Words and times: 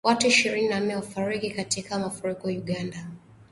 Watu 0.03 0.27
ishirini 0.27 0.67
na 0.67 0.79
nne 0.79 0.95
wafariki 0.95 1.49
katika 1.51 1.99
mafuriko 1.99 2.47
Uganda 2.47 3.07